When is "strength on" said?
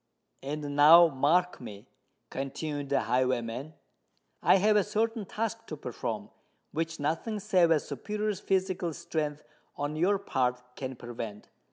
8.93-9.95